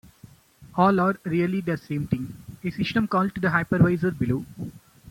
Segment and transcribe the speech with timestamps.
[0.73, 4.43] All are really the same thing, a system call to the hypervisor below.